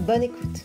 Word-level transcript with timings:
Bonne 0.00 0.22
écoute. 0.22 0.64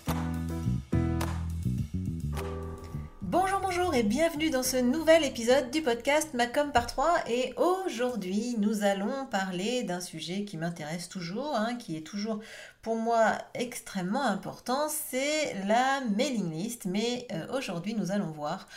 Bonjour, 3.22 3.60
bonjour 3.62 3.96
et 3.96 4.04
bienvenue 4.04 4.50
dans 4.50 4.64
ce 4.64 4.78
nouvel 4.78 5.24
épisode 5.24 5.72
du 5.72 5.82
podcast 5.82 6.34
Macom 6.34 6.72
par 6.72 6.88
3. 6.88 7.30
Et 7.30 7.54
aujourd'hui, 7.56 8.56
nous 8.58 8.84
allons 8.84 9.26
parler 9.28 9.84
d'un 9.84 10.02
sujet 10.02 10.44
qui 10.44 10.58
m'intéresse 10.58 11.08
toujours, 11.08 11.56
hein, 11.56 11.76
qui 11.76 11.96
est 11.96 12.02
toujours 12.02 12.42
pour 12.82 12.96
moi 12.96 13.38
extrêmement 13.54 14.26
important, 14.26 14.90
c'est 14.90 15.54
la 15.66 16.02
mailing 16.18 16.52
list. 16.52 16.86
Mais 16.86 17.28
euh, 17.32 17.58
aujourd'hui, 17.58 17.94
nous 17.94 18.12
allons 18.12 18.32
voir 18.32 18.68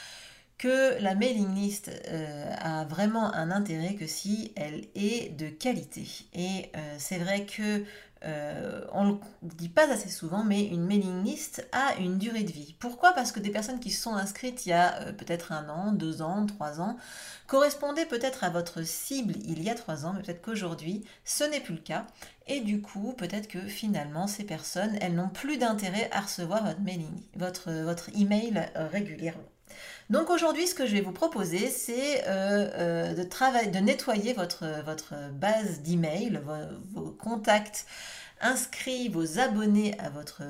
que 0.59 1.00
la 1.03 1.16
mailing 1.16 1.56
list 1.56 1.91
euh, 2.09 2.55
a 2.56 2.84
vraiment 2.84 3.34
un 3.34 3.50
intérêt 3.50 3.94
que 3.94 4.06
si 4.06 4.53
elle 4.55 4.84
est 4.94 5.37
de 5.37 5.48
qualité. 5.48 6.06
Et 6.34 6.70
euh, 6.77 6.94
c'est 6.98 7.19
vrai 7.19 7.47
que 7.47 7.83
euh, 8.25 8.84
on 8.92 9.05
ne 9.05 9.12
le 9.42 9.55
dit 9.55 9.69
pas 9.69 9.91
assez 9.91 10.09
souvent, 10.09 10.45
mais 10.45 10.65
une 10.65 10.84
mailing 10.84 11.25
list 11.25 11.67
a 11.73 11.97
une 11.98 12.19
durée 12.19 12.45
de 12.45 12.53
vie. 12.53 12.77
Pourquoi? 12.78 13.12
Parce 13.12 13.33
que 13.33 13.41
des 13.41 13.51
personnes 13.51 13.81
qui 13.81 13.91
se 13.91 14.03
sont 14.03 14.15
inscrites 14.15 14.65
il 14.67 14.70
y 14.70 14.73
a 14.73 15.01
euh, 15.01 15.12
peut-être 15.12 15.53
un 15.53 15.69
an, 15.69 15.92
deux 15.92 16.23
ans, 16.23 16.47
trois 16.47 16.81
ans, 16.81 16.97
correspondaient 17.47 18.06
peut-être 18.06 18.45
à 18.45 18.50
votre 18.50 18.83
cible 18.83 19.34
il 19.45 19.62
y 19.62 19.70
a 19.70 19.75
trois 19.75 20.06
ans, 20.06 20.12
mais 20.15 20.23
peut-être 20.23 20.43
qu'aujourd'hui, 20.43 21.05
ce 21.25 21.45
n'est 21.45 21.61
plus 21.61 21.75
le 21.75 21.81
cas. 21.81 22.06
Et 22.47 22.61
du 22.61 22.81
coup, 22.81 23.15
peut-être 23.17 23.48
que 23.48 23.61
finalement, 23.61 24.27
ces 24.27 24.45
personnes, 24.45 24.97
elles 25.00 25.15
n'ont 25.15 25.28
plus 25.28 25.59
d'intérêt 25.59 26.09
à 26.12 26.20
recevoir 26.20 26.65
votre 26.65 26.81
mailing, 26.81 27.23
votre, 27.37 27.73
votre 27.73 28.09
email 28.17 28.69
euh, 28.77 28.87
régulièrement. 28.89 29.43
Donc 30.11 30.31
aujourd'hui, 30.31 30.67
ce 30.67 30.75
que 30.75 30.87
je 30.87 30.92
vais 30.92 31.01
vous 31.01 31.12
proposer, 31.12 31.69
c'est 31.69 32.25
euh, 32.27 33.15
euh, 33.15 33.15
de, 33.15 33.78
nettoyer 33.78 34.33
votre, 34.33 34.65
base 35.33 35.81
d'email, 35.81 36.41
vos, 36.92 37.11
contacts 37.11 37.87
inscrits, 38.41 39.09
vos 39.09 39.39
abonnés 39.39 39.98
à 40.00 40.11
votre 40.11 40.43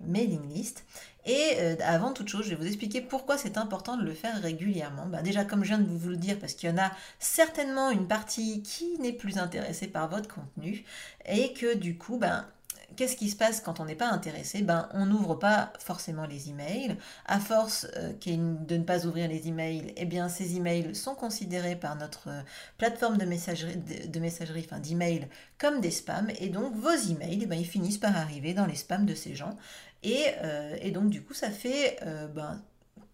mailing 0.00 0.48
list. 0.52 0.84
Et 1.26 1.56
euh, 1.58 1.74
avant 1.82 2.12
toute 2.12 2.28
chose, 2.28 2.44
je 2.44 2.50
vais 2.50 2.56
vous 2.56 2.66
expliquer 2.66 3.00
pourquoi 3.00 3.36
c'est 3.36 3.58
important 3.58 3.96
de 3.96 4.04
le 4.04 4.14
faire 4.14 4.40
régulièrement. 4.40 5.06
Ben, 5.06 5.22
déjà, 5.22 5.44
comme 5.44 5.64
je 5.64 5.68
viens 5.68 5.78
de 5.78 5.84
vous 5.84 6.10
le 6.10 6.16
dire, 6.16 6.38
parce 6.38 6.54
qu'il 6.54 6.70
y 6.70 6.72
en 6.72 6.78
a 6.78 6.92
certainement 7.18 7.90
une 7.90 8.06
partie 8.06 8.62
qui 8.62 8.96
n'est 9.00 9.12
plus 9.12 9.38
intéressée 9.38 9.88
par 9.88 10.08
votre 10.08 10.32
contenu 10.32 10.84
et 11.26 11.52
que 11.52 11.74
du 11.74 11.98
coup, 11.98 12.16
ben, 12.16 12.46
qu'est-ce 12.94 13.16
qui 13.16 13.28
se 13.28 13.36
passe 13.36 13.60
quand 13.60 13.80
on 13.80 13.84
n'est 13.84 13.94
pas 13.94 14.10
intéressé? 14.10 14.62
Ben, 14.62 14.88
On 14.92 15.06
n'ouvre 15.06 15.34
pas 15.34 15.72
forcément 15.78 16.26
les 16.26 16.50
emails. 16.50 16.96
À 17.26 17.40
force 17.40 17.86
euh, 17.96 18.12
de 18.26 18.76
ne 18.76 18.82
pas 18.82 19.06
ouvrir 19.06 19.28
les 19.28 19.48
emails, 19.48 19.92
eh 19.96 20.04
bien, 20.04 20.28
ces 20.28 20.56
emails 20.56 20.94
sont 20.94 21.14
considérés 21.14 21.76
par 21.76 21.96
notre 21.96 22.28
euh, 22.28 22.40
plateforme 22.78 23.18
de 23.18 23.24
messagerie, 23.24 23.76
de, 23.76 24.20
messagerie 24.20 24.66
enfin 24.68 24.80
d'email, 24.80 25.28
comme 25.58 25.80
des 25.80 25.90
spams. 25.90 26.30
Et 26.38 26.48
donc, 26.48 26.74
vos 26.74 26.90
emails, 26.90 27.40
eh 27.42 27.46
ben, 27.46 27.58
ils 27.58 27.66
finissent 27.66 27.98
par 27.98 28.16
arriver 28.16 28.54
dans 28.54 28.66
les 28.66 28.76
spams 28.76 29.06
de 29.06 29.14
ces 29.14 29.34
gens. 29.34 29.56
Et, 30.02 30.24
euh, 30.42 30.76
et 30.80 30.90
donc, 30.90 31.10
du 31.10 31.22
coup, 31.22 31.34
ça 31.34 31.50
fait... 31.50 31.98
Ben, 32.34 32.60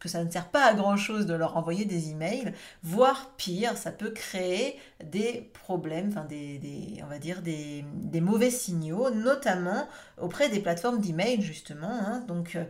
que 0.03 0.09
ça 0.09 0.25
ne 0.25 0.31
sert 0.31 0.49
pas 0.49 0.65
à 0.65 0.75
grand 0.75 0.97
chose 0.97 1.27
de 1.27 1.35
leur 1.35 1.57
envoyer 1.57 1.85
des 1.85 2.11
emails, 2.11 2.53
voire 2.83 3.31
pire, 3.37 3.77
ça 3.77 3.93
peut 3.93 4.11
créer 4.11 4.77
des 5.05 5.49
problèmes, 5.63 6.09
enfin 6.09 6.25
des, 6.25 7.01
on 7.05 7.07
va 7.07 7.21
dire 7.21 7.41
des, 7.41 7.85
des, 7.95 8.21
mauvais 8.21 8.51
signaux, 8.51 9.11
notamment 9.11 9.89
auprès 10.21 10.49
des 10.49 10.59
plateformes 10.59 11.01
d'email 11.01 11.41
justement. 11.41 11.93
Hein. 11.93 12.25
Donc 12.27 12.57
euh, 12.57 12.65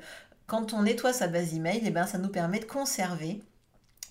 quand 0.46 0.74
on 0.74 0.82
nettoie 0.82 1.14
sa 1.14 1.26
base 1.26 1.54
email, 1.54 1.80
eh 1.86 1.90
ben, 1.90 2.06
ça 2.06 2.18
nous 2.18 2.28
permet 2.28 2.58
de 2.58 2.66
conserver 2.66 3.40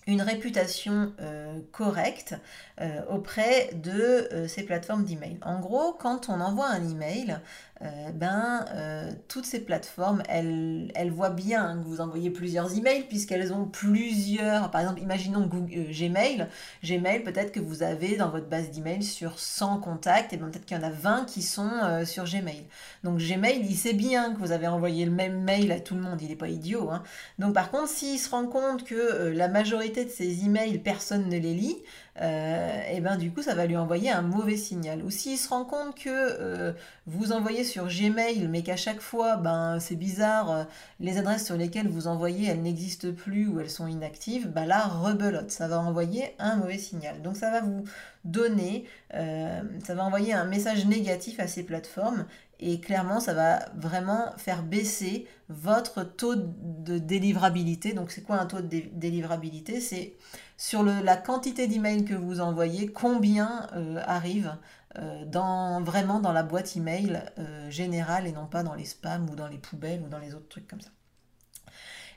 une 0.07 0.23
réputation 0.23 1.13
euh, 1.21 1.59
correcte 1.71 2.33
euh, 2.81 3.01
auprès 3.07 3.69
de 3.75 4.47
ces 4.47 4.63
plateformes 4.63 5.05
d'email. 5.05 5.37
En 5.43 5.59
gros, 5.59 5.93
quand 5.93 6.27
on 6.27 6.41
envoie 6.41 6.69
un 6.69 6.89
email, 6.89 7.39
euh, 7.83 8.11
ben, 8.13 8.65
euh, 8.75 9.11
toutes 9.27 9.45
ces 9.45 9.59
plateformes, 9.59 10.21
elles, 10.29 10.91
elles, 10.93 11.09
voient 11.09 11.31
bien 11.31 11.79
que 11.81 11.87
vous 11.87 11.99
envoyez 11.99 12.29
plusieurs 12.29 12.77
emails 12.77 13.05
puisqu'elles 13.07 13.53
ont 13.53 13.65
plusieurs, 13.65 14.69
par 14.69 14.81
exemple, 14.81 15.01
imaginons 15.01 15.47
Google, 15.47 15.87
euh, 15.89 15.91
Gmail, 15.91 16.47
Gmail, 16.83 17.23
peut-être 17.23 17.51
que 17.51 17.59
vous 17.59 17.81
avez 17.81 18.17
dans 18.17 18.29
votre 18.29 18.47
base 18.47 18.69
d'email 18.69 19.01
sur 19.01 19.39
100 19.39 19.79
contacts, 19.79 20.31
et 20.31 20.37
ben, 20.37 20.51
peut-être 20.51 20.65
qu'il 20.65 20.77
y 20.77 20.79
en 20.79 20.83
a 20.83 20.91
20 20.91 21.25
qui 21.25 21.41
sont 21.41 21.71
sur 22.05 22.25
Gmail. 22.25 22.65
Donc 23.03 23.17
Gmail, 23.17 23.65
il 23.67 23.75
sait 23.75 23.93
bien 23.93 24.33
que 24.33 24.39
vous 24.39 24.51
avez 24.51 24.67
envoyé 24.67 25.05
le 25.05 25.11
même 25.11 25.41
mail 25.41 25.71
à 25.71 25.79
tout 25.79 25.95
le 25.95 26.01
monde, 26.01 26.21
il 26.21 26.29
n'est 26.29 26.35
pas 26.35 26.49
idiot. 26.49 26.91
Hein. 26.91 27.01
Donc 27.39 27.53
par 27.53 27.71
contre, 27.71 27.87
s'il 27.87 28.19
se 28.19 28.29
rend 28.29 28.45
compte 28.45 28.83
que 28.83 29.31
la 29.33 29.47
majorité 29.47 30.05
de 30.05 30.09
ces 30.09 30.45
emails, 30.45 30.77
personne 30.79 31.27
ne 31.29 31.37
les 31.37 31.53
lit, 31.53 31.77
euh, 32.19 32.81
et 32.91 32.99
ben 32.99 33.15
du 33.15 33.31
coup 33.31 33.41
ça 33.41 33.55
va 33.55 33.65
lui 33.65 33.77
envoyer 33.77 34.09
un 34.09 34.21
mauvais 34.21 34.57
signal. 34.57 35.03
Ou 35.03 35.09
s'il 35.09 35.37
se 35.37 35.49
rend 35.49 35.63
compte 35.63 35.95
que 35.95 36.09
euh, 36.09 36.73
vous 37.07 37.31
envoyez 37.31 37.63
sur 37.63 37.87
Gmail, 37.87 38.47
mais 38.47 38.63
qu'à 38.63 38.75
chaque 38.75 38.99
fois, 38.99 39.37
ben 39.37 39.79
c'est 39.79 39.95
bizarre, 39.95 40.51
euh, 40.51 40.63
les 40.99 41.17
adresses 41.17 41.45
sur 41.45 41.55
lesquelles 41.55 41.87
vous 41.87 42.07
envoyez, 42.07 42.49
elles 42.49 42.61
n'existent 42.61 43.11
plus 43.13 43.47
ou 43.47 43.59
elles 43.59 43.69
sont 43.69 43.87
inactives, 43.87 44.49
ben 44.49 44.65
là 44.65 44.87
rebelote, 44.87 45.51
ça 45.51 45.67
va 45.67 45.79
envoyer 45.79 46.35
un 46.39 46.57
mauvais 46.57 46.77
signal. 46.77 47.21
Donc 47.21 47.37
ça 47.37 47.49
va 47.49 47.61
vous 47.61 47.85
donner, 48.23 48.85
ça 49.11 49.95
va 49.95 50.05
envoyer 50.05 50.31
un 50.31 50.45
message 50.45 50.85
négatif 50.85 51.39
à 51.39 51.47
ces 51.47 51.63
plateformes 51.63 52.25
et 52.61 52.79
clairement 52.79 53.19
ça 53.19 53.33
va 53.33 53.59
vraiment 53.75 54.31
faire 54.37 54.63
baisser 54.63 55.27
votre 55.49 56.03
taux 56.03 56.35
de 56.35 56.97
délivrabilité. 56.97 57.93
Donc 57.93 58.11
c'est 58.11 58.21
quoi 58.21 58.37
un 58.37 58.45
taux 58.45 58.61
de 58.61 58.83
délivrabilité? 58.93 59.81
C'est 59.81 60.13
sur 60.57 60.83
la 60.83 61.17
quantité 61.17 61.67
d'emails 61.67 62.05
que 62.05 62.13
vous 62.13 62.39
envoyez, 62.39 62.87
combien 62.87 63.67
euh, 63.73 63.99
arrive 64.05 64.55
euh, 64.99 65.25
dans, 65.25 65.81
vraiment 65.81 66.19
dans 66.19 66.33
la 66.33 66.43
boîte 66.43 66.75
email 66.75 67.23
euh, 67.39 67.69
générale 67.69 68.27
et 68.27 68.31
non 68.31 68.45
pas 68.45 68.61
dans 68.61 68.75
les 68.75 68.85
spams 68.85 69.27
ou 69.29 69.35
dans 69.35 69.47
les 69.47 69.57
poubelles 69.57 70.03
ou 70.05 70.07
dans 70.07 70.19
les 70.19 70.35
autres 70.35 70.49
trucs 70.49 70.67
comme 70.67 70.81
ça. 70.81 70.91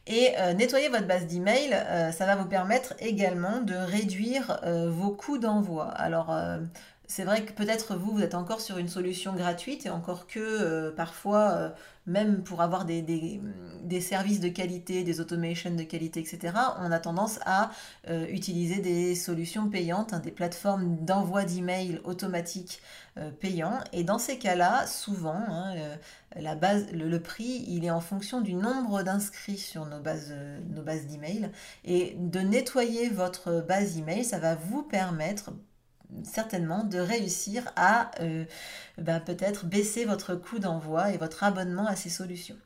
Et 0.07 0.35
nettoyer 0.55 0.91
votre 0.91 1.07
base 1.07 1.27
d'email, 1.27 1.71
ça 2.13 2.27
va 2.27 2.37
vous 2.37 2.45
permettre 2.45 2.93
également 2.99 3.63
de 3.63 3.73
réduire 3.73 4.61
vos 4.91 5.13
coûts 5.13 5.39
d'envoi. 5.39 5.87
Alors, 5.93 6.31
c'est 7.07 7.25
vrai 7.25 7.45
que 7.45 7.53
peut-être 7.53 7.97
vous, 7.97 8.13
vous 8.13 8.23
êtes 8.23 8.35
encore 8.35 8.61
sur 8.61 8.79
une 8.79 8.89
solution 8.89 9.35
gratuite 9.35 9.87
et 9.87 9.91
encore 9.91 10.27
que 10.27 10.91
parfois 10.91 11.75
même 12.07 12.43
pour 12.43 12.61
avoir 12.61 12.85
des, 12.85 14.01
services 14.01 14.41
de 14.41 14.49
qualité, 14.49 15.05
des 15.05 15.21
automations 15.21 15.75
de 15.75 15.83
qualité, 15.83 16.21
etc., 16.21 16.55
on 16.81 16.93
a 16.93 16.99
tendance 16.99 17.39
à 17.47 17.71
euh, 18.09 18.27
utiliser 18.27 18.81
des 18.81 19.15
solutions 19.15 19.71
payantes, 19.71 20.13
hein, 20.13 20.19
des 20.19 20.31
plateformes 20.31 20.97
d'envoi 21.05 21.45
d'emails 21.45 22.01
automatiques 22.05 22.83
euh, 23.17 23.31
payants. 23.31 23.81
Et 23.93 24.05
dans 24.05 24.19
ces 24.19 24.39
cas-là, 24.39 24.87
souvent, 24.87 25.41
hein, 25.49 25.75
euh, 25.77 25.97
le, 26.93 27.19
prix, 27.19 27.65
il 27.69 27.85
est 27.85 27.91
en 27.91 28.01
fonction 28.01 28.43
du 28.43 28.55
nombre 28.55 29.03
d'inscrits 29.03 29.59
sur 29.59 29.87
nos 29.87 30.01
bases, 30.01 30.35
nos 30.75 30.83
bases 30.83 31.07
d'emails. 31.07 31.51
Et 31.85 32.17
de 32.19 32.41
nettoyer 32.41 33.09
votre 33.09 33.65
base 33.67 33.97
email, 33.97 34.25
ça 34.25 34.39
va 34.39 34.57
vous 34.57 34.83
permettre 34.83 35.53
certainement 36.23 36.85
de 36.85 36.99
réussir 36.99 37.65
à 37.77 38.11
ben, 38.99 39.19
peut-être 39.21 39.67
baisser 39.67 40.05
votre 40.05 40.35
coût 40.35 40.59
d'envoi 40.59 41.11
et 41.11 41.17
votre 41.17 41.43
abonnement 41.43 41.87
à 41.87 41.97
ces 41.97 42.11
solutions. 42.11 42.57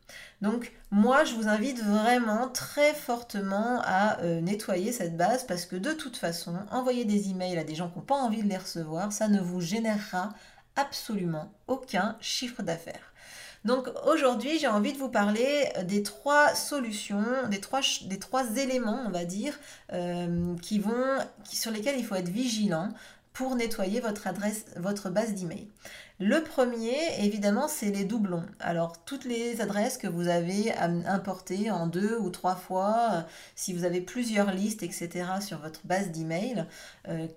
Donc 0.43 0.73
moi 0.91 1.25
je 1.25 1.35
vous 1.35 1.49
invite 1.49 1.83
vraiment 1.83 2.49
très 2.49 2.95
fortement 2.95 3.81
à 3.83 4.21
euh, 4.21 4.41
nettoyer 4.41 4.93
cette 4.93 5.17
base 5.17 5.45
parce 5.45 5.67
que 5.67 5.77
de 5.77 5.93
toute 5.93 6.17
façon 6.17 6.55
envoyer 6.71 7.05
des 7.05 7.31
emails 7.31 7.59
à 7.59 7.65
des 7.65 7.75
gens 7.75 7.89
qui 7.89 7.99
n'ont 7.99 8.05
pas 8.05 8.15
envie 8.15 8.43
de 8.43 8.49
les 8.49 8.57
recevoir, 8.57 9.13
ça 9.13 9.29
ne 9.29 9.41
vous 9.41 9.61
générera 9.61 10.31
absolument 10.77 11.51
aucun 11.67 12.17
chiffre 12.21 12.63
d'affaires. 12.63 13.13
Donc 13.65 13.89
aujourd'hui, 14.07 14.59
j'ai 14.61 14.69
envie 14.69 14.93
de 14.93 14.99
vous 14.99 15.09
parler 15.09 15.69
des 15.85 16.05
trois 16.05 16.55
solutions, 16.55 17.25
des 17.51 17.61
trois, 17.61 17.81
des 18.05 18.19
trois 18.19 18.57
éléments, 18.57 19.03
on 19.05 19.11
va 19.11 19.25
dire, 19.25 19.59
euh, 19.93 20.55
qui 20.63 20.79
vont, 20.79 21.19
sur 21.51 21.73
lesquels 21.73 21.99
il 21.99 22.05
faut 22.05 22.15
être 22.15 22.29
vigilant 22.29 22.91
pour 23.33 23.55
nettoyer 23.55 24.01
votre 24.01 24.27
adresse, 24.27 24.65
votre 24.77 25.11
base 25.11 25.35
d'email. 25.35 25.69
Le 26.21 26.43
premier, 26.43 26.97
évidemment, 27.21 27.69
c'est 27.69 27.91
les 27.91 28.05
doublons. 28.05 28.45
Alors, 28.59 29.05
toutes 29.05 29.25
les 29.25 29.61
adresses 29.61 29.99
que 29.99 30.09
vous 30.09 30.27
avez 30.27 30.73
importées 30.73 31.71
en 31.71 31.87
deux 31.87 32.19
ou 32.19 32.31
trois 32.31 32.57
fois, 32.57 33.11
euh, 33.13 33.21
si 33.55 33.73
vous 33.73 33.85
avez 33.85 34.01
plusieurs 34.01 34.51
listes, 34.51 34.83
etc., 34.83 35.27
sur 35.41 35.59
votre 35.59 35.87
base 35.87 36.11
d'email, 36.11 36.67
euh, 37.07 37.29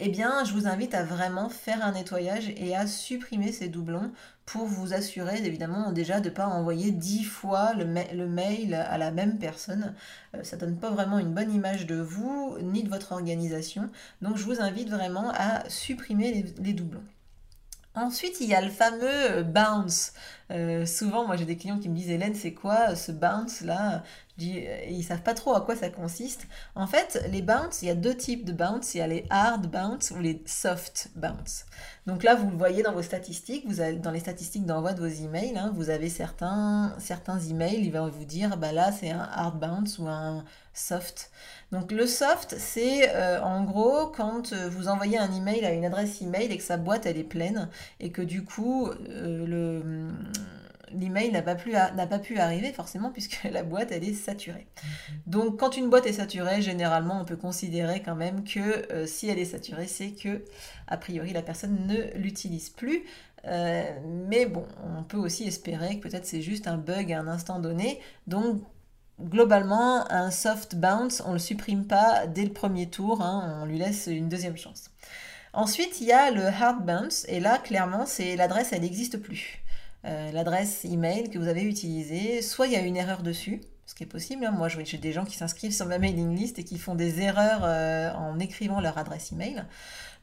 eh 0.00 0.08
bien, 0.08 0.44
je 0.44 0.52
vous 0.52 0.66
invite 0.66 0.94
à 0.94 1.04
vraiment 1.04 1.48
faire 1.48 1.84
un 1.84 1.92
nettoyage 1.92 2.48
et 2.56 2.74
à 2.74 2.86
supprimer 2.86 3.52
ces 3.52 3.68
doublons 3.68 4.10
pour 4.46 4.66
vous 4.66 4.94
assurer, 4.94 5.44
évidemment, 5.44 5.92
déjà 5.92 6.20
de 6.20 6.28
ne 6.28 6.34
pas 6.34 6.46
envoyer 6.46 6.90
dix 6.90 7.22
fois 7.22 7.74
le, 7.74 7.84
mail 8.26 8.74
à 8.74 8.98
la 8.98 9.10
même 9.10 9.38
personne. 9.38 9.94
Euh, 10.34 10.42
ça 10.42 10.56
donne 10.56 10.76
pas 10.76 10.90
vraiment 10.90 11.18
une 11.18 11.34
bonne 11.34 11.52
image 11.52 11.86
de 11.86 11.96
vous 11.96 12.56
ni 12.62 12.82
de 12.82 12.88
votre 12.88 13.12
organisation. 13.12 13.90
Donc, 14.22 14.36
je 14.36 14.44
vous 14.44 14.60
invite 14.60 14.90
vraiment 14.90 15.30
à 15.34 15.68
supprimer 15.68 16.44
les 16.58 16.72
doublons. 16.72 17.04
Ensuite, 17.96 18.40
il 18.40 18.48
y 18.48 18.54
a 18.54 18.60
le 18.60 18.70
fameux 18.70 19.30
euh, 19.30 19.42
bounce. 19.42 20.12
Euh, 20.52 20.86
souvent, 20.86 21.26
moi 21.26 21.36
j'ai 21.36 21.44
des 21.44 21.56
clients 21.56 21.78
qui 21.78 21.88
me 21.88 21.96
disent 21.96 22.10
Hélène, 22.10 22.34
c'est 22.36 22.54
quoi 22.54 22.94
ce 22.94 23.10
bounce 23.10 23.62
là 23.62 24.04
dis, 24.40 24.64
Ils 24.88 25.02
savent 25.02 25.22
pas 25.22 25.34
trop 25.34 25.54
à 25.54 25.60
quoi 25.60 25.76
ça 25.76 25.90
consiste. 25.90 26.46
En 26.74 26.86
fait, 26.86 27.24
les 27.30 27.42
bounce, 27.42 27.82
il 27.82 27.88
y 27.88 27.90
a 27.90 27.94
deux 27.94 28.16
types 28.16 28.44
de 28.44 28.52
bounce. 28.52 28.94
Il 28.94 28.98
y 28.98 29.00
a 29.00 29.06
les 29.06 29.24
hard 29.30 29.66
bounce 29.66 30.10
ou 30.10 30.20
les 30.20 30.42
soft 30.46 31.10
bounce. 31.14 31.66
Donc 32.06 32.22
là, 32.22 32.34
vous 32.34 32.50
le 32.50 32.56
voyez 32.56 32.82
dans 32.82 32.92
vos 32.92 33.02
statistiques, 33.02 33.64
vous 33.66 33.80
dans 34.00 34.10
les 34.10 34.20
statistiques 34.20 34.66
d'envoi 34.66 34.94
de 34.94 35.00
vos 35.00 35.06
emails, 35.06 35.56
hein, 35.56 35.72
vous 35.74 35.90
avez 35.90 36.08
certains, 36.08 36.94
certains 36.98 37.38
emails, 37.38 37.80
il 37.84 37.92
va 37.92 38.08
vous 38.08 38.24
dire 38.24 38.56
bah 38.56 38.72
là 38.72 38.90
c'est 38.90 39.10
un 39.10 39.28
hard 39.32 39.60
bounce 39.60 39.98
ou 39.98 40.08
un 40.08 40.44
soft. 40.74 41.30
Donc 41.72 41.92
le 41.92 42.06
soft, 42.06 42.56
c'est 42.58 43.14
euh, 43.14 43.40
en 43.42 43.64
gros 43.64 44.08
quand 44.08 44.52
euh, 44.52 44.68
vous 44.70 44.88
envoyez 44.88 45.18
un 45.18 45.32
email 45.32 45.64
à 45.64 45.72
une 45.72 45.84
adresse 45.84 46.20
email 46.22 46.50
et 46.50 46.56
que 46.56 46.62
sa 46.62 46.78
boîte 46.78 47.06
elle 47.06 47.18
est 47.18 47.24
pleine 47.24 47.68
et 48.00 48.10
que 48.10 48.22
du 48.22 48.44
coup 48.44 48.88
euh, 48.88 49.46
le 49.46 50.08
l'email 50.92 51.30
n'a 51.30 51.42
pas, 51.42 51.54
pas 51.54 52.18
pu 52.18 52.38
arriver 52.38 52.72
forcément 52.72 53.10
puisque 53.10 53.44
la 53.50 53.62
boîte 53.62 53.92
elle 53.92 54.04
est 54.04 54.14
saturée. 54.14 54.66
Mhm. 54.82 55.16
Donc 55.26 55.60
quand 55.60 55.76
une 55.76 55.90
boîte 55.90 56.06
est 56.06 56.14
saturée, 56.14 56.62
généralement 56.62 57.20
on 57.20 57.24
peut 57.24 57.36
considérer 57.36 58.02
quand 58.02 58.16
même 58.16 58.44
que 58.44 59.06
si 59.06 59.28
elle 59.28 59.38
est 59.38 59.44
saturée, 59.44 59.86
c'est 59.86 60.10
que 60.10 60.44
a 60.86 60.96
priori 60.96 61.32
la 61.32 61.42
personne 61.42 61.86
ne 61.86 62.18
l'utilise 62.18 62.70
plus. 62.70 63.04
mais 63.44 64.46
bon, 64.46 64.66
on 64.98 65.02
peut 65.02 65.16
aussi 65.16 65.44
espérer 65.44 65.98
que 65.98 66.08
peut-être 66.08 66.26
c'est 66.26 66.42
juste 66.42 66.66
un 66.66 66.76
bug 66.76 67.12
à 67.12 67.20
un 67.20 67.28
instant 67.28 67.58
donné. 67.58 68.00
Donc 68.26 68.62
globalement, 69.22 70.10
un 70.10 70.30
soft 70.30 70.76
bounce, 70.76 71.22
on 71.24 71.30
ne 71.30 71.34
le 71.34 71.38
supprime 71.38 71.86
pas 71.86 72.26
dès 72.26 72.44
le 72.44 72.52
premier 72.52 72.88
tour, 72.88 73.22
hein, 73.22 73.60
on 73.62 73.66
lui 73.66 73.78
laisse 73.78 74.06
une 74.06 74.28
deuxième 74.28 74.56
chance. 74.56 74.90
Ensuite, 75.52 76.00
il 76.00 76.06
y 76.06 76.12
a 76.12 76.30
le 76.30 76.46
hard 76.46 76.84
bounce, 76.84 77.26
et 77.28 77.40
là, 77.40 77.58
clairement, 77.58 78.06
c'est 78.06 78.36
l'adresse, 78.36 78.72
elle 78.72 78.82
n'existe 78.82 79.18
plus. 79.18 79.62
Euh, 80.06 80.32
l'adresse 80.32 80.86
email 80.86 81.28
que 81.28 81.38
vous 81.38 81.48
avez 81.48 81.62
utilisée, 81.62 82.40
soit 82.40 82.66
il 82.66 82.72
y 82.72 82.76
a 82.76 82.80
une 82.80 82.96
erreur 82.96 83.22
dessus, 83.22 83.60
ce 83.84 83.94
qui 83.94 84.04
est 84.04 84.06
possible. 84.06 84.46
Hein. 84.46 84.52
Moi, 84.52 84.68
j'ai 84.68 84.96
des 84.96 85.12
gens 85.12 85.26
qui 85.26 85.36
s'inscrivent 85.36 85.74
sur 85.74 85.84
ma 85.86 85.98
mailing 85.98 86.34
list 86.34 86.58
et 86.58 86.64
qui 86.64 86.78
font 86.78 86.94
des 86.94 87.20
erreurs 87.20 87.60
euh, 87.64 88.10
en 88.14 88.38
écrivant 88.38 88.80
leur 88.80 88.96
adresse 88.96 89.32
email. 89.32 89.64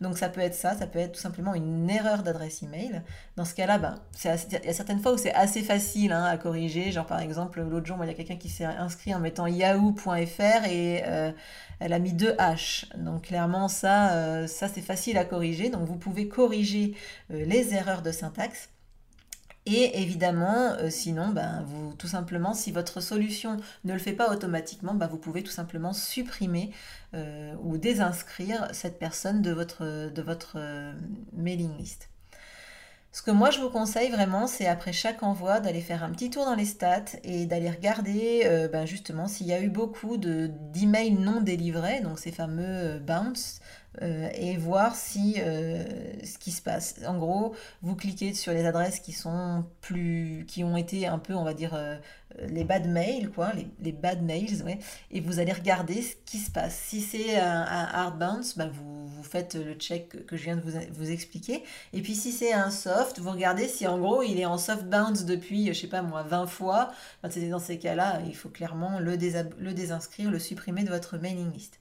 Donc 0.01 0.17
ça 0.17 0.29
peut 0.29 0.41
être 0.41 0.53
ça, 0.53 0.75
ça 0.75 0.85
peut 0.85 0.99
être 0.99 1.13
tout 1.13 1.19
simplement 1.19 1.55
une 1.55 1.89
erreur 1.89 2.23
d'adresse 2.23 2.63
email. 2.63 3.03
Dans 3.35 3.45
ce 3.45 3.53
cas-là, 3.55 3.77
ben, 3.77 3.95
il 4.23 4.27
y 4.65 4.69
a 4.69 4.73
certaines 4.73 4.99
fois 4.99 5.13
où 5.13 5.17
c'est 5.17 5.33
assez 5.33 5.61
facile 5.61 6.11
hein, 6.11 6.23
à 6.23 6.37
corriger. 6.37 6.91
Genre 6.91 7.05
par 7.05 7.19
exemple, 7.19 7.61
l'autre 7.61 7.85
jour, 7.85 7.97
il 8.01 8.07
y 8.07 8.11
a 8.11 8.13
quelqu'un 8.13 8.35
qui 8.35 8.49
s'est 8.49 8.65
inscrit 8.65 9.13
en 9.13 9.19
mettant 9.19 9.47
yahoo.fr 9.47 10.65
et 10.67 11.03
euh, 11.05 11.31
elle 11.79 11.93
a 11.93 11.99
mis 11.99 12.13
deux 12.13 12.33
H. 12.33 12.85
Donc 12.97 13.23
clairement, 13.23 13.67
ça, 13.67 14.47
ça 14.47 14.67
c'est 14.67 14.81
facile 14.81 15.17
à 15.17 15.25
corriger. 15.25 15.69
Donc 15.69 15.87
vous 15.87 15.97
pouvez 15.97 16.27
corriger 16.27 16.93
les 17.29 17.73
erreurs 17.73 18.03
de 18.03 18.11
syntaxe. 18.11 18.69
Et 19.69 20.01
évidemment, 20.01 20.77
sinon, 20.89 21.27
ben, 21.29 21.65
tout 21.97 22.07
simplement, 22.07 22.53
si 22.53 22.71
votre 22.71 23.01
solution 23.01 23.57
ne 23.83 23.93
le 23.93 23.99
fait 23.99 24.13
pas 24.13 24.31
automatiquement, 24.31 24.93
ben, 24.93 25.07
vous 25.07 25.17
pouvez 25.17 25.43
tout 25.43 25.51
simplement 25.51 25.91
supprimer 25.91 26.71
euh, 27.13 27.53
ou 27.63 27.77
désinscrire 27.77 28.67
cette 28.73 28.99
personne 28.99 29.41
de 29.41 29.51
votre, 29.51 30.11
de 30.11 30.21
votre 30.21 30.55
euh, 30.57 30.93
mailing 31.31 31.77
list. 31.77 32.09
Ce 33.13 33.21
que 33.21 33.31
moi 33.31 33.49
je 33.49 33.59
vous 33.59 33.69
conseille 33.69 34.11
vraiment, 34.11 34.45
c'est 34.45 34.67
après 34.67 34.91
chaque 34.91 35.23
envoi 35.23 35.61
d'aller 35.61 35.79
faire 35.79 36.03
un 36.03 36.11
petit 36.11 36.29
tour 36.29 36.43
dans 36.43 36.53
les 36.53 36.65
stats 36.65 37.15
et 37.23 37.45
d'aller 37.45 37.69
regarder 37.69 38.41
euh, 38.43 38.67
ben 38.67 38.85
justement 38.85 39.27
s'il 39.27 39.47
y 39.47 39.53
a 39.53 39.61
eu 39.61 39.69
beaucoup 39.69 40.17
d'emails 40.17 41.13
non 41.13 41.39
délivrés, 41.39 42.01
donc 42.01 42.19
ces 42.19 42.31
fameux 42.31 42.99
bounce, 42.99 43.61
euh, 44.03 44.29
et 44.35 44.57
voir 44.57 44.95
si 44.95 45.35
euh, 45.39 45.83
ce 46.23 46.37
qui 46.37 46.51
se 46.51 46.61
passe. 46.61 46.95
En 47.07 47.17
gros, 47.17 47.55
vous 47.81 47.95
cliquez 47.95 48.33
sur 48.33 48.53
les 48.53 48.65
adresses 48.65 48.99
qui 48.99 49.11
sont 49.11 49.65
plus, 49.81 50.45
qui 50.47 50.63
ont 50.63 50.77
été 50.77 51.07
un 51.07 51.17
peu, 51.17 51.33
on 51.33 51.43
va 51.43 51.55
dire, 51.55 51.73
euh, 51.73 51.97
les 52.47 52.63
bad 52.63 52.87
mails, 52.87 53.31
quoi, 53.31 53.51
les, 53.79 53.91
bad 53.91 54.21
mails, 54.21 54.77
et 55.09 55.19
vous 55.19 55.39
allez 55.39 55.53
regarder 55.53 56.03
ce 56.03 56.15
qui 56.25 56.37
se 56.37 56.51
passe. 56.51 56.75
Si 56.75 57.01
c'est 57.01 57.39
un, 57.39 57.63
hard 57.63 58.19
bounce, 58.19 58.55
ben 58.55 58.69
vous, 58.69 59.07
vous, 59.07 59.23
faites 59.23 59.55
le 59.55 59.73
check 59.73 60.27
que 60.27 60.37
je 60.37 60.43
viens 60.43 60.57
de 60.57 60.61
vous, 60.61 60.77
vous 60.91 61.09
expliquer. 61.09 61.63
Et 61.93 62.01
puis 62.01 62.13
si 62.13 62.31
c'est 62.31 62.53
un 62.53 62.69
soft, 62.69 63.19
vous 63.19 63.31
regardez 63.31 63.67
si 63.67 63.87
en 63.87 63.97
gros 63.97 64.21
il 64.21 64.39
est 64.39 64.45
en 64.45 64.59
soft 64.59 64.85
bounce 64.85 65.25
depuis, 65.25 65.67
je 65.67 65.73
sais 65.73 65.87
pas 65.87 66.03
moi, 66.03 66.21
20 66.21 66.45
fois. 66.45 66.91
dans 67.23 67.59
ces 67.59 67.79
cas-là, 67.79 68.21
il 68.27 68.35
faut 68.35 68.49
clairement 68.49 68.99
le, 68.99 69.17
le 69.59 69.73
désinscrire, 69.73 70.29
le 70.29 70.39
supprimer 70.39 70.83
de 70.83 70.89
votre 70.89 71.17
mailing 71.17 71.51
list. 71.51 71.79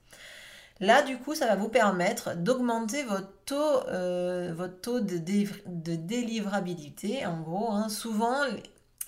Là, 0.81 1.03
du 1.03 1.19
coup, 1.19 1.35
ça 1.35 1.47
va 1.47 1.57
vous 1.57 1.69
permettre 1.69 2.37
d'augmenter 2.37 3.03
votre 3.05 3.33
taux, 3.47 3.89
euh, 3.89 4.55
de, 4.55 5.97
délivrabilité. 5.97 7.25
En 7.27 7.41
gros, 7.41 7.71
hein. 7.73 7.89
souvent, 7.89 8.37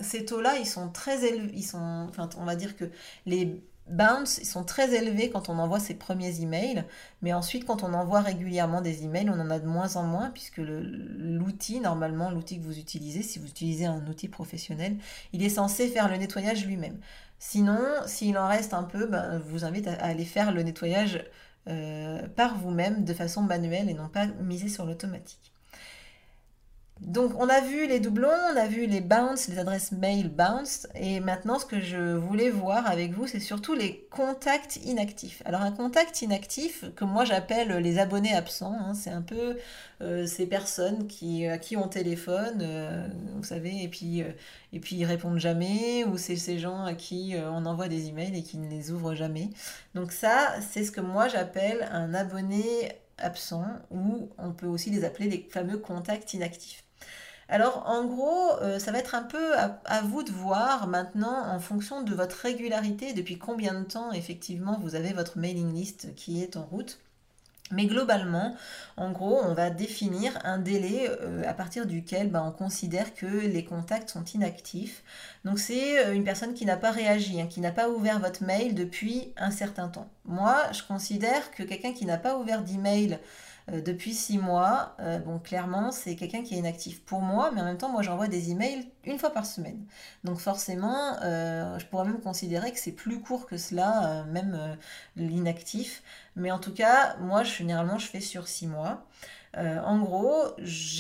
ces 0.01 0.25
taux-là, 0.25 0.57
ils 0.59 0.67
sont 0.67 0.89
très 0.91 1.25
élevés. 1.25 1.63
On 1.75 2.45
va 2.45 2.57
dire 2.57 2.77
que 2.77 2.87
les 3.27 3.63
bounce, 3.91 4.39
ils 4.39 4.47
sont 4.47 4.65
très 4.65 4.95
élevés 4.95 5.31
quand 5.31 5.49
on 5.49 5.59
envoie 5.59 5.81
ses 5.81 5.95
premiers 5.95 6.41
emails, 6.41 6.85
mais 7.23 7.33
ensuite, 7.33 7.65
quand 7.65 7.83
on 7.83 7.95
envoie 7.95 8.21
régulièrement 8.21 8.81
des 8.81 9.05
emails, 9.05 9.31
on 9.31 9.41
en 9.41 9.51
a 9.51 9.59
de 9.59 9.67
moins 9.67 9.97
en 9.97 10.03
moins, 10.05 10.31
puisque 10.31 10.59
l'outil, 10.59 11.81
normalement, 11.81 12.31
l'outil 12.31 12.59
que 12.59 12.65
vous 12.65 12.79
utilisez, 12.79 13.23
si 13.23 13.39
vous 13.39 13.47
utilisez 13.47 13.87
un 13.87 14.07
outil 14.07 14.29
professionnel, 14.29 14.97
il 15.33 15.43
est 15.43 15.49
censé 15.49 15.89
faire 15.89 16.09
le 16.09 16.17
nettoyage 16.17 16.67
lui-même. 16.67 16.99
Sinon, 17.39 17.79
s'il 18.07 18.37
en 18.37 18.49
reste 18.49 18.75
un 18.75 18.83
peu, 18.83 19.07
ben, 19.07 19.39
je 19.39 19.51
vous 19.51 19.65
invite 19.65 19.87
à 19.87 19.95
aller 20.05 20.25
faire 20.25 20.53
le 20.53 20.63
nettoyage 20.63 21.25
par 21.65 22.57
vous-même 22.59 23.05
de 23.05 23.15
façon 23.15 23.43
manuelle 23.43 23.91
et 23.91 23.95
non 23.95 24.09
pas 24.09 24.27
miser 24.27 24.69
sur 24.69 24.87
l'automatique. 24.87 25.53
Donc 27.01 27.33
on 27.39 27.49
a 27.49 27.61
vu 27.61 27.87
les 27.87 28.01
doublons, 28.01 28.29
on 28.53 28.57
a 28.57 28.67
vu 28.67 28.87
les 28.87 29.01
bounce, 29.01 29.47
les 29.49 29.59
adresses 29.59 29.93
mail 29.93 30.29
bounce, 30.29 30.89
et 30.97 31.21
maintenant 31.21 31.59
ce 31.59 31.65
que 31.65 31.81
je 31.81 32.15
voulais 32.15 32.51
voir 32.51 32.89
avec 32.89 33.13
vous, 33.13 33.29
c'est 33.29 33.39
surtout 33.41 33.75
les 33.75 34.07
contacts 34.11 34.81
inactifs. 34.85 35.41
Alors 35.45 35.61
un 35.61 35.71
contact 35.71 36.23
inactif, 36.23 36.85
que 36.97 37.05
moi 37.05 37.25
j'appelle 37.25 37.69
les 37.79 37.99
abonnés 38.01 38.35
absents, 38.35 38.77
hein, 38.79 38.95
c'est 38.95 39.11
un 39.11 39.23
peu 39.23 39.57
euh, 40.01 40.27
ces 40.27 40.47
personnes 40.47 41.07
qui, 41.07 41.47
à 41.47 41.59
qui 41.59 41.77
on 41.77 41.87
téléphone, 41.87 42.59
euh, 42.63 43.07
vous 43.37 43.45
savez, 43.45 43.83
et 43.83 43.89
puis, 43.89 44.23
euh, 44.23 44.33
et 44.73 45.05
répondent 45.05 45.39
jamais, 45.39 46.05
ou 46.05 46.19
c'est 46.19 46.37
ces 46.37 46.59
gens 46.59 46.85
à 46.85 46.95
qui 46.95 47.35
on 47.37 47.65
envoie 47.65 47.89
des 47.89 48.09
emails 48.09 48.37
et 48.37 48.43
qui 48.43 48.59
ne 48.59 48.69
les 48.69 48.91
ouvrent 48.91 49.15
jamais. 49.15 49.51
Donc 49.95 50.11
ça, 50.13 50.55
c'est 50.73 50.85
ce 50.85 50.91
que 50.91 51.01
moi 51.01 51.29
j'appelle 51.29 51.89
un 51.93 52.13
abonné 52.13 52.93
absent, 53.19 53.65
ou 53.91 54.31
on 54.37 54.53
peut 54.53 54.67
aussi 54.67 54.91
les 54.91 55.05
appeler 55.05 55.29
les 55.29 55.49
fameux 55.51 55.79
contacts 55.79 56.35
inactifs. 56.35 56.85
Alors 57.49 57.85
en 57.87 58.05
gros, 58.05 58.53
euh, 58.61 58.79
ça 58.79 58.93
va 58.93 58.99
être 58.99 59.15
un 59.15 59.23
peu 59.23 59.57
à, 59.57 60.03
vous 60.03 60.23
de 60.23 60.31
voir 60.31 60.87
maintenant 60.87 61.47
en 61.51 61.59
fonction 61.59 62.03
de 62.03 62.15
votre 62.15 62.37
régularité, 62.37 63.15
depuis 63.15 63.39
combien 63.39 63.81
de 63.81 63.85
temps 63.85 64.13
effectivement 64.13 64.79
vous 64.81 64.95
avez 64.95 65.15
votre 65.15 65.39
mailing 65.39 65.73
list 65.73 66.15
qui 66.15 66.43
est 66.43 66.57
en 66.57 66.65
route. 66.65 66.99
Mais 67.71 67.87
globalement, 67.87 68.57
en 68.97 69.11
gros, 69.13 69.41
on 69.45 69.53
va 69.53 69.69
définir 69.69 70.39
un 70.45 70.59
délai 70.59 71.09
euh, 71.21 71.43
à 71.47 71.53
partir 71.53 71.87
duquel 71.87 72.31
bah, 72.31 72.43
on 72.43 72.51
considère 72.51 73.15
que 73.15 73.27
les 73.27 73.65
contacts 73.65 74.11
sont 74.11 74.25
inactifs. 74.25 75.03
Donc 75.45 75.59
c'est 75.59 75.99
euh, 76.07 76.15
une 76.15 76.25
personne 76.25 76.55
qui 76.55 76.65
n'a 76.65 76.79
pas 76.79 76.91
réagi, 76.91 77.41
hein, 77.41 77.47
qui 77.47 77.61
n'a 77.61 77.73
pas 77.73 77.91
ouvert 77.91 78.21
votre 78.21 78.43
mail 78.43 78.75
depuis 78.75 79.33
un 79.37 79.51
certain 79.51 79.89
temps. 79.89 80.09
Moi, 80.25 80.57
je 80.73 80.83
considère 80.83 81.51
que 81.51 81.63
quelqu'un 81.63 81.93
qui 81.93 82.07
n'a 82.07 82.17
pas 82.17 82.39
ouvert 82.39 82.63
d'email 82.63 83.19
euh, 83.73 83.83
depuis 83.83 84.15
six 84.15 84.39
mois, 84.39 84.97
euh, 85.01 85.19
bon, 85.19 85.39
clairement, 85.39 85.91
c'est 85.93 86.17
quelqu'un 86.17 86.43
qui 86.43 86.55
est 86.55 86.59
inactif 86.59 87.05
pour 87.05 87.21
moi, 87.21 87.51
mais 87.55 87.61
en 87.61 87.65
même 87.65 87.77
temps, 87.79 87.91
moi, 87.91 88.03
j'envoie 88.03 88.29
des 88.29 88.51
emails 88.51 88.89
une 89.05 89.19
fois 89.19 89.31
par 89.31 89.47
semaine. 89.47 89.85
Donc, 90.25 90.39
forcément, 90.39 91.17
euh, 91.23 91.79
je 91.79 91.87
pourrais 91.87 92.05
même 92.07 92.21
considérer 92.21 92.73
que 92.73 92.79
c'est 92.79 92.93
plus 92.93 93.21
court 93.21 93.47
que 93.47 93.57
cela, 93.57 94.25
même 94.31 94.77
l'inactif. 95.17 96.03
Mais 96.37 96.51
en 96.51 96.59
tout 96.59 96.73
cas, 96.73 97.17
moi, 97.19 97.43
généralement, 97.45 97.99
je 97.99 98.07
fais 98.07 98.21
sur 98.21 98.49
six 98.49 98.67
mois. 98.67 99.07
Euh, 99.57 99.81
en 99.81 99.99
gros, 99.99 100.35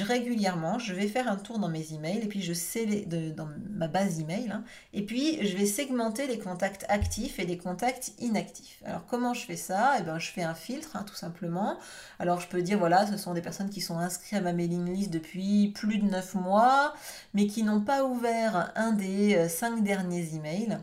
régulièrement, 0.03 0.79
je 0.79 0.95
vais 0.95 1.07
faire 1.07 1.31
un 1.31 1.37
tour 1.37 1.59
dans 1.59 1.69
mes 1.69 1.93
emails 1.93 2.21
et 2.23 2.27
puis 2.27 2.41
je 2.43 2.55
sais 2.55 2.87
dans 3.07 3.49
ma 3.71 3.89
base 3.89 4.21
email 4.21 4.51
hein, 4.51 4.65
et 4.95 5.05
puis 5.05 5.47
je 5.47 5.55
vais 5.57 5.67
segmenter 5.67 6.27
les 6.27 6.39
contacts 6.39 6.87
actifs 6.89 7.39
et 7.39 7.45
les 7.45 7.59
contacts 7.59 8.13
inactifs. 8.19 8.83
Alors 8.87 9.05
comment 9.07 9.35
je 9.35 9.45
fais 9.45 9.57
ça? 9.57 9.97
Eh 9.99 10.03
bien, 10.03 10.19
je 10.19 10.31
fais 10.31 10.43
un 10.43 10.55
filtre 10.55 10.97
hein, 10.97 11.05
tout 11.07 11.15
simplement. 11.15 11.77
Alors 12.19 12.41
je 12.41 12.49
peux 12.49 12.63
dire 12.63 12.79
voilà, 12.79 13.07
ce 13.07 13.19
sont 13.19 13.35
des 13.35 13.43
personnes 13.43 13.69
qui 13.69 13.83
sont 13.83 13.99
inscrites 13.99 14.39
à 14.39 14.41
ma 14.41 14.55
mailing 14.55 14.93
list 14.93 15.11
depuis 15.11 15.69
plus 15.75 15.99
de 15.99 16.07
9 16.07 16.35
mois, 16.37 16.95
mais 17.35 17.47
qui 17.47 17.63
n'ont 17.63 17.83
pas 17.83 18.05
ouvert 18.05 18.73
un 18.77 18.93
des 18.93 19.49
5 19.49 19.79
euh, 19.79 19.81
derniers 19.83 20.35
emails. 20.35 20.79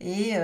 et 0.00 0.34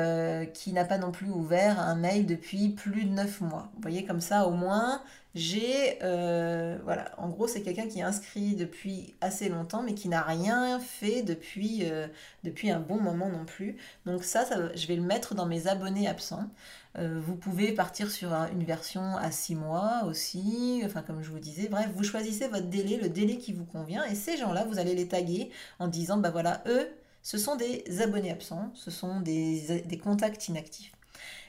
qui 0.53 0.73
n'a 0.73 0.85
pas 0.85 0.99
non 0.99 1.13
plus 1.13 1.31
ouvert 1.31 1.81
un 1.81 1.95
mail 1.95 2.27
depuis 2.27 2.71
plus 2.71 3.05
de 3.05 3.11
9 3.11 3.41
mois. 3.41 3.71
Vous 3.77 3.83
voyez, 3.83 4.05
comme 4.05 4.21
ça, 4.21 4.47
au 4.47 4.51
moins, 4.51 5.01
j'ai, 5.37 5.99
euh, 6.03 6.79
voilà, 6.85 7.13
en 7.19 7.29
gros, 7.29 7.47
c'est 7.47 7.61
quelqu'un 7.61 7.87
qui 7.89 7.99
est 7.99 8.03
inscrit 8.03 8.55
depuis 8.55 9.15
assez 9.21 9.51
longtemps, 9.51 9.83
mais 9.83 9.93
qui 9.93 10.09
n'a 10.09 10.23
rien 10.23 10.81
fait 10.81 11.23
depuis, 11.23 11.81
euh, 11.83 12.09
depuis 12.43 12.71
un 12.71 12.81
bon 12.81 12.99
moment 12.99 13.29
non 13.29 13.45
plus. 13.45 13.77
Donc 14.07 14.25
ça, 14.25 14.47
je 14.75 14.87
vais 14.87 14.97
le 14.97 15.03
mettre 15.03 15.35
dans 15.35 15.45
mes 15.45 15.67
abonnés 15.69 16.09
absents. 16.09 16.49
Euh, 16.97 17.21
vous 17.23 17.37
pouvez 17.37 17.73
partir 17.73 18.11
sur 18.11 18.33
une 18.33 18.65
version 18.65 19.19
à 19.19 19.31
6 19.31 19.57
mois 19.57 20.05
aussi, 20.07 20.81
enfin 20.87 21.03
comme 21.03 21.23
je 21.23 21.31
vous 21.31 21.39
disais. 21.39 21.69
Bref, 21.69 21.91
vous 21.95 22.05
choisissez 22.05 22.49
votre 22.49 22.69
délai, 22.69 22.97
le 22.97 23.11
délai 23.11 23.37
qui 23.37 23.53
vous 23.53 23.67
convient, 23.67 24.05
et 24.07 24.15
ces 24.15 24.39
gens-là, 24.39 24.65
vous 24.65 24.79
allez 24.79 24.95
les 24.95 25.07
taguer 25.07 25.51
en 25.79 25.89
disant, 25.89 26.17
bah 26.17 26.31
voilà, 26.31 26.63
eux, 26.67 26.89
ce 27.23 27.37
sont 27.37 27.57
des 27.57 27.85
abonnés 28.01 28.31
absents, 28.31 28.71
ce 28.73 28.91
sont 28.91 29.21
des 29.21 30.01
contacts 30.03 30.49
inactifs. 30.49 30.96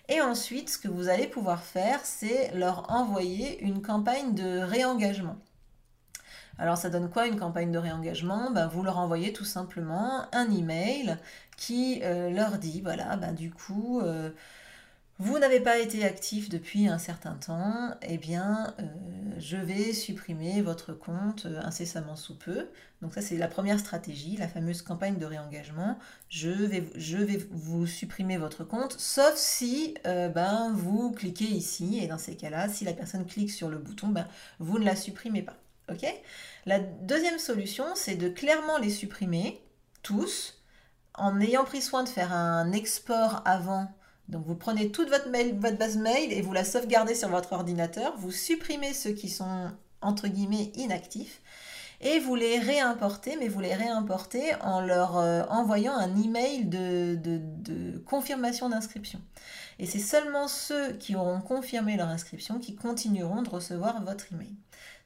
Et 0.10 0.22
ensuite, 0.22 0.70
ce 0.70 0.78
que 0.78 0.88
vous 0.88 1.10
allez 1.10 1.28
pouvoir 1.28 1.64
faire, 1.64 2.00
c'est 2.04 2.52
leur 2.54 2.92
envoyer 2.92 3.62
une 3.64 3.82
campagne 3.82 4.34
de 4.34 4.60
réengagement. 4.60 5.38
Alors 6.60 6.78
ça 6.78 6.90
donne 6.90 7.10
quoi 7.10 7.28
une 7.28 7.38
campagne 7.38 7.72
de 7.72 7.78
réengagement? 7.78 8.50
Ben, 8.52 8.68
Vous 8.68 8.84
leur 8.84 8.98
envoyez 8.98 9.34
tout 9.34 9.46
simplement 9.46 10.26
un 10.34 10.50
email 10.50 11.18
qui 11.56 12.02
euh, 12.04 12.30
leur 12.30 12.58
dit, 12.58 12.82
voilà, 12.82 13.16
ben, 13.18 13.34
du 13.34 13.52
coup, 13.52 14.00
euh, 14.02 14.32
vous 15.20 15.40
n'avez 15.40 15.60
pas 15.60 15.80
été 15.80 16.06
actif 16.06 16.48
depuis 16.48 16.88
un 16.88 17.00
certain 17.00 17.34
temps, 17.34 17.90
eh 18.04 18.20
bien, 18.20 18.76
euh, 18.80 18.84
je 19.40 19.58
vais 19.58 19.92
supprimer 19.92 20.62
votre 20.62 20.94
compte 20.94 21.48
euh, 21.48 21.60
incessamment 21.64 22.16
sous 22.16 22.38
peu. 22.38 22.70
Donc 23.02 23.16
ça, 23.16 23.22
c'est 23.22 23.38
la 23.38 23.48
première 23.48 23.80
stratégie, 23.80 24.38
la 24.38 24.48
fameuse 24.48 24.84
campagne 24.84 25.18
de 25.18 25.26
réengagement. 25.26 25.98
Je 26.30 26.50
vais, 26.50 26.84
vous 27.50 27.88
supprimer 27.88 28.38
votre 28.38 28.64
compte, 28.64 28.94
sauf 29.00 29.36
si 29.36 29.96
euh, 30.06 30.30
ben, 30.30 30.72
vous 30.76 31.12
cliquez 31.12 31.46
ici, 31.46 32.00
et 32.00 32.08
dans 32.08 32.20
ces 32.20 32.36
cas-là, 32.36 32.70
si 32.70 32.86
la 32.86 32.94
personne 32.94 33.26
clique 33.26 33.52
sur 33.52 33.70
le 33.70 33.80
bouton, 33.80 34.10
ben, 34.10 34.28
vous 34.60 34.78
ne 34.78 34.86
la 34.86 34.96
supprimez 34.96 35.42
pas. 35.42 35.58
la 36.68 36.80
deuxième 36.80 37.40
solution, 37.40 37.86
c'est 37.96 38.18
de 38.18 38.30
clairement 38.30 38.78
les 38.78 38.92
supprimer, 38.92 39.64
tous, 40.04 40.62
en 41.16 41.42
ayant 41.42 41.64
pris 41.64 41.82
soin 41.82 42.04
de 42.04 42.10
faire 42.10 42.34
un 42.34 42.72
export 42.72 43.42
avant 43.46 43.90
donc 44.30 44.46
vous 44.46 44.56
prenez 44.56 44.92
toute 44.92 45.10
votre, 45.10 45.30
mail, 45.30 45.58
votre 45.58 45.78
base 45.78 45.98
mail 45.98 46.34
et 46.34 46.42
vous 46.42 46.54
la 46.54 46.64
sauvegardez 46.64 47.16
sur 47.16 47.30
votre 47.30 47.54
ordinateur, 47.54 48.16
vous 48.18 48.32
supprimez 48.32 48.94
ceux 48.94 49.12
qui 49.12 49.30
sont 49.30 49.72
entre 50.02 50.28
guillemets 50.28 50.72
inactifs 50.76 51.42
et 52.02 52.20
vous 52.20 52.36
les 52.36 52.60
réimportez, 52.60 53.38
mais 53.38 53.48
vous 53.48 53.60
les 53.60 53.74
réimportez 53.74 54.54
en 54.62 54.82
leur 54.82 55.18
euh, 55.18 55.44
envoyant 55.50 55.94
un 55.94 56.16
email 56.22 56.66
de, 56.66 57.16
de 57.16 57.98
confirmation 58.06 58.70
d'inscription. 58.70 59.20
Et 59.80 59.86
c'est 59.86 60.00
seulement 60.00 60.48
ceux 60.48 60.94
qui 60.94 61.16
auront 61.16 61.42
confirmé 61.42 61.98
leur 61.98 62.10
inscription 62.10 62.60
qui 62.60 62.76
continueront 62.76 63.42
de 63.42 63.50
recevoir 63.50 64.04
votre 64.04 64.32
email. 64.34 64.56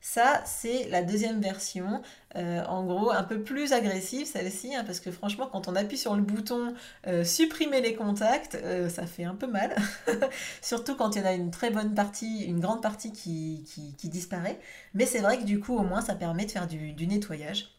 Ça, 0.03 0.41
c'est 0.45 0.89
la 0.89 1.03
deuxième 1.03 1.39
version, 1.39 2.01
euh, 2.35 2.63
en 2.65 2.83
gros, 2.85 3.11
un 3.11 3.21
peu 3.21 3.43
plus 3.43 3.71
agressive 3.71 4.25
celle-ci, 4.25 4.73
hein, 4.73 4.83
parce 4.83 4.99
que 4.99 5.11
franchement, 5.11 5.47
quand 5.51 5.67
on 5.67 5.75
appuie 5.75 5.97
sur 5.97 6.15
le 6.15 6.23
bouton 6.23 6.73
euh, 7.05 7.23
supprimer 7.23 7.81
les 7.81 7.93
contacts, 7.93 8.55
euh, 8.55 8.89
ça 8.89 9.05
fait 9.05 9.25
un 9.25 9.35
peu 9.35 9.45
mal. 9.45 9.75
Surtout 10.63 10.95
quand 10.95 11.15
il 11.15 11.19
y 11.19 11.21
en 11.21 11.27
a 11.27 11.33
une 11.33 11.51
très 11.51 11.69
bonne 11.69 11.93
partie, 11.93 12.45
une 12.45 12.59
grande 12.59 12.81
partie 12.81 13.11
qui, 13.13 13.63
disparaît. 14.03 14.59
Mais 14.95 15.05
c'est 15.05 15.19
vrai 15.19 15.37
que 15.37 15.43
du 15.43 15.59
coup, 15.59 15.77
au 15.77 15.83
moins, 15.83 16.01
ça 16.01 16.15
permet 16.15 16.45
de 16.45 16.51
faire 16.51 16.67
du, 16.67 16.93
du 16.93 17.05
nettoyage 17.05 17.75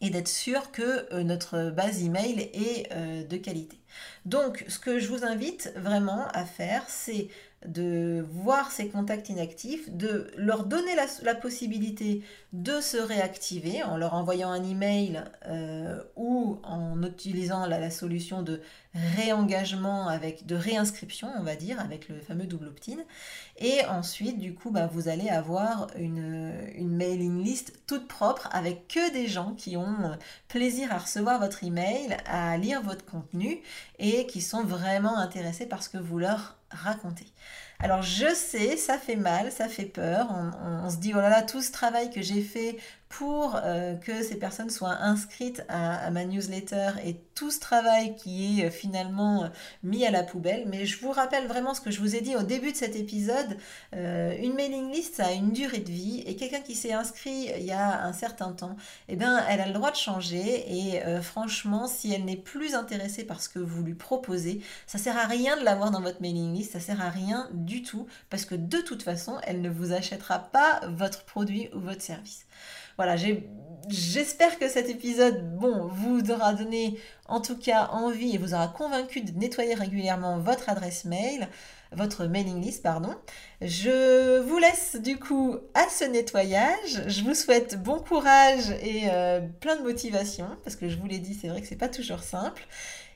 et 0.00 0.08
d'être 0.08 0.28
sûr 0.28 0.72
que 0.72 1.22
notre 1.22 1.70
base 1.70 2.02
email 2.02 2.50
est 2.54 2.92
de 3.28 3.36
qualité. 3.36 3.78
Donc, 4.24 4.64
ce 4.66 4.80
que 4.80 4.98
je 4.98 5.06
vous 5.06 5.24
invite 5.24 5.72
vraiment 5.76 6.26
à 6.28 6.44
faire, 6.44 6.82
c'est 6.88 7.28
de 7.66 8.24
voir 8.30 8.70
ces 8.70 8.88
contacts 8.88 9.28
inactifs, 9.28 9.90
de 9.90 10.26
leur 10.36 10.64
donner 10.64 10.92
la, 11.22 11.34
possibilité 11.34 12.22
de 12.52 12.80
se 12.80 12.96
réactiver 12.96 13.82
en 13.82 13.96
leur 13.96 14.14
envoyant 14.14 14.50
un 14.50 14.62
email 14.62 15.22
euh, 15.46 16.00
ou 16.16 16.58
en 16.64 17.02
utilisant 17.02 17.66
la, 17.66 17.90
solution 17.90 18.42
de 18.42 18.60
réengagement 18.94 20.08
avec 20.08 20.46
de 20.46 20.54
réinscription, 20.54 21.30
on 21.38 21.42
va 21.42 21.56
dire, 21.56 21.80
avec 21.80 22.08
le 22.08 22.20
fameux 22.20 22.46
double 22.46 22.68
opt-in. 22.68 22.98
Et 23.58 23.84
ensuite, 23.86 24.38
du 24.38 24.54
coup, 24.54 24.70
bah, 24.70 24.86
vous 24.86 25.08
allez 25.08 25.28
avoir 25.28 25.88
une, 25.96 26.52
mailing 26.78 27.42
list 27.42 27.72
toute 27.86 28.06
propre 28.06 28.48
avec 28.52 28.88
que 28.88 29.12
des 29.12 29.26
gens 29.26 29.54
qui 29.54 29.76
ont 29.76 30.16
plaisir 30.48 30.92
à 30.92 30.98
recevoir 30.98 31.40
votre 31.40 31.64
email, 31.64 32.16
à 32.26 32.56
lire 32.58 32.82
votre 32.82 33.04
contenu 33.04 33.60
et 33.98 34.26
qui 34.26 34.40
sont 34.40 34.64
vraiment 34.64 35.16
intéressés 35.16 35.66
par 35.66 35.82
ce 35.82 35.88
que 35.88 35.98
vous 35.98 36.18
leur 36.18 36.56
raconter. 36.70 37.26
Alors 37.78 38.02
je 38.02 38.32
sais, 38.34 38.76
ça 38.76 38.96
fait 38.96 39.16
mal, 39.16 39.50
ça 39.50 39.68
fait 39.68 39.86
peur. 39.86 40.28
On, 40.64 40.88
se 40.88 40.96
dit, 40.96 41.12
oh 41.14 41.20
là, 41.20 41.42
tout 41.42 41.60
ce 41.60 41.72
travail 41.72 42.10
que 42.10 42.22
j'ai 42.22 42.42
fait 42.42 42.76
pour 43.12 43.60
euh, 43.62 43.94
que 43.94 44.22
ces 44.22 44.36
personnes 44.36 44.70
soient 44.70 44.96
inscrites 45.02 45.62
à, 45.68 46.10
ma 46.10 46.24
newsletter 46.24 46.92
et 47.04 47.16
tout 47.34 47.50
ce 47.50 47.60
travail 47.60 48.16
qui 48.16 48.60
est 48.60 48.66
euh, 48.66 48.70
finalement 48.70 49.44
euh, 49.44 49.48
mis 49.82 50.06
à 50.06 50.10
la 50.10 50.22
poubelle. 50.22 50.64
Mais 50.66 50.86
je 50.86 50.98
vous 50.98 51.10
rappelle 51.10 51.46
vraiment 51.46 51.74
ce 51.74 51.82
que 51.82 51.90
je 51.90 52.00
vous 52.00 52.16
ai 52.16 52.22
dit 52.22 52.34
au 52.34 52.42
début 52.42 52.72
de 52.72 52.76
cet 52.76 52.96
épisode. 52.96 53.58
une 53.92 54.54
mailing 54.54 54.90
list, 54.90 55.16
ça 55.16 55.26
a 55.26 55.32
une 55.32 55.52
durée 55.52 55.80
de 55.80 55.90
vie 55.90 56.22
et 56.26 56.36
quelqu'un 56.36 56.60
qui 56.60 56.74
s'est 56.74 56.94
inscrit 56.94 57.50
il 57.58 57.64
y 57.64 57.72
a 57.72 58.04
un 58.04 58.14
certain 58.14 58.52
temps, 58.52 58.76
eh 59.08 59.16
bien, 59.16 59.44
elle 59.48 59.60
a 59.60 59.66
le 59.66 59.74
droit 59.74 59.90
de 59.90 59.96
changer 59.96 60.92
et 60.92 61.02
franchement, 61.20 61.86
si 61.86 62.12
elle 62.12 62.24
n'est 62.24 62.36
plus 62.36 62.74
intéressée 62.74 63.24
par 63.24 63.42
ce 63.42 63.48
que 63.48 63.58
vous 63.58 63.82
lui 63.82 63.94
proposez, 63.94 64.62
ça 64.86 64.98
sert 64.98 65.18
à 65.18 65.26
rien 65.26 65.58
de 65.58 65.64
l'avoir 65.64 65.90
dans 65.90 66.00
votre 66.00 66.22
mailing 66.22 66.54
list, 66.54 66.72
ça 66.72 66.80
sert 66.80 67.02
à 67.02 67.10
rien 67.10 67.48
du 67.52 67.82
tout 67.82 68.06
parce 68.30 68.46
que 68.46 68.54
de 68.54 68.78
toute 68.78 69.02
façon, 69.02 69.38
elle 69.44 69.60
ne 69.60 69.70
vous 69.70 69.92
achètera 69.92 70.38
pas 70.38 70.80
votre 70.88 71.24
produit 71.24 71.68
ou 71.74 71.80
votre 71.80 72.02
service. 72.02 72.46
Voilà, 72.96 73.16
j'espère 73.88 74.58
que 74.58 74.68
cet 74.68 74.88
épisode, 74.88 75.56
bon, 75.56 75.88
vous 75.88 76.30
aura 76.30 76.52
donné 76.54 76.98
en 77.26 77.40
tout 77.40 77.56
cas 77.56 77.88
envie 77.92 78.34
et 78.34 78.38
vous 78.38 78.54
aura 78.54 78.68
convaincu 78.68 79.20
de 79.20 79.36
nettoyer 79.38 79.74
régulièrement 79.74 80.38
votre 80.38 80.68
adresse 80.68 81.04
mail, 81.04 81.48
votre 81.92 82.26
mailing 82.26 82.60
list, 82.60 82.82
pardon. 82.82 83.14
Je 83.60 84.40
vous 84.40 84.58
laisse 84.58 84.96
du 84.96 85.18
coup 85.18 85.56
à 85.74 85.88
ce 85.88 86.04
nettoyage. 86.04 87.02
Je 87.06 87.22
vous 87.22 87.34
souhaite 87.34 87.82
bon 87.82 87.98
courage 87.98 88.70
et 88.82 89.10
euh, 89.10 89.40
plein 89.60 89.76
de 89.76 89.82
motivation 89.82 90.46
parce 90.64 90.76
que 90.76 90.88
je 90.88 90.96
vous 90.96 91.06
l'ai 91.06 91.18
dit, 91.18 91.34
c'est 91.34 91.48
vrai 91.48 91.60
que 91.60 91.66
c'est 91.66 91.76
pas 91.76 91.88
toujours 91.88 92.22
simple. 92.22 92.66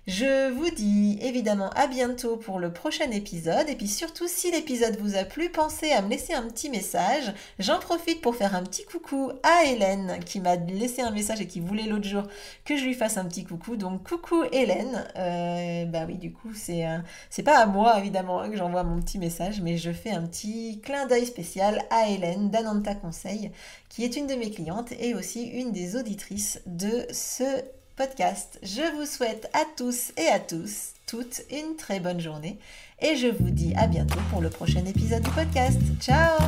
Je 0.06 0.52
vous 0.52 0.70
dis 0.70 1.18
évidemment 1.20 1.70
à 1.70 1.88
bientôt 1.88 2.36
pour 2.36 2.60
le 2.60 2.72
prochain 2.72 3.10
épisode. 3.10 3.68
Et 3.68 3.74
puis 3.74 3.88
surtout, 3.88 4.28
si 4.28 4.52
l'épisode 4.52 4.96
vous 5.00 5.16
a 5.16 5.24
plu, 5.24 5.50
pensez 5.50 5.90
à 5.90 6.00
me 6.00 6.08
laisser 6.08 6.32
un 6.32 6.44
petit 6.46 6.70
message. 6.70 7.34
J'en 7.58 7.80
profite 7.80 8.20
pour 8.20 8.36
faire 8.36 8.54
un 8.54 8.62
petit 8.62 8.84
coucou 8.84 9.32
à 9.42 9.64
Hélène 9.64 10.20
qui 10.24 10.38
m'a 10.38 10.54
laissé 10.54 11.02
un 11.02 11.10
message 11.10 11.40
et 11.40 11.48
qui 11.48 11.58
voulait 11.58 11.88
l'autre 11.88 12.06
jour 12.06 12.22
que 12.64 12.76
je 12.76 12.84
lui 12.84 12.94
fasse 12.94 13.16
un 13.16 13.24
petit 13.24 13.42
coucou. 13.42 13.74
Donc 13.74 14.04
coucou 14.04 14.44
Hélène. 14.52 15.08
Euh, 15.16 15.86
bah 15.86 16.04
oui, 16.06 16.18
du 16.18 16.32
coup, 16.32 16.54
c'est 16.54 16.86
c'est 17.28 17.42
pas 17.42 17.58
à 17.58 17.66
moi 17.66 17.98
évidemment 17.98 18.40
hein, 18.40 18.48
que 18.48 18.56
j'envoie 18.56 18.84
mon 18.84 19.00
petit 19.00 19.18
message, 19.18 19.60
mais 19.60 19.76
je 19.76 19.90
fais 19.90 20.12
un 20.12 20.22
petit 20.22 20.80
clin 20.84 21.06
d'œil 21.06 21.26
spécial 21.26 21.84
à 21.90 22.08
Hélène 22.08 22.50
d'Ananta 22.50 22.94
Conseil, 22.94 23.50
qui 23.88 24.04
est 24.04 24.14
une 24.14 24.28
de 24.28 24.34
mes 24.34 24.52
clientes 24.52 24.92
et 25.00 25.14
aussi 25.16 25.48
une 25.48 25.72
des 25.72 25.96
auditrices 25.96 26.62
de 26.66 27.08
ce 27.10 27.42
podcast. 27.96 28.58
Je 28.62 28.82
vous 28.96 29.06
souhaite 29.06 29.48
à 29.52 29.64
tous 29.76 30.12
et 30.16 30.28
à 30.28 30.38
tous 30.38 30.92
toute 31.06 31.42
une 31.50 31.76
très 31.76 32.00
bonne 32.00 32.20
journée 32.20 32.58
et 33.00 33.16
je 33.16 33.28
vous 33.28 33.50
dis 33.50 33.74
à 33.76 33.86
bientôt 33.86 34.20
pour 34.30 34.40
le 34.40 34.50
prochain 34.50 34.84
épisode 34.84 35.22
du 35.22 35.30
podcast. 35.30 35.80
Ciao 36.00 36.38